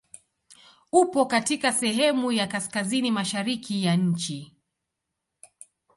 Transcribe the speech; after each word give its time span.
Upo 0.91 1.25
katika 1.25 1.71
sehemu 1.73 2.31
ya 2.31 2.47
kaskazini 2.47 3.11
mashariki 3.11 3.83
ya 3.83 3.95
nchi. 3.95 4.53